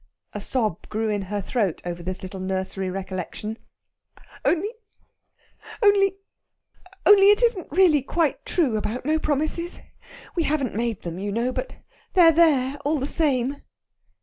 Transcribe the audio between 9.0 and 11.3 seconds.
no promises. We haven't made them,